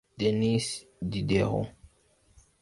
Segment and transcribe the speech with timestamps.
[0.17, 1.69] Denis Diderot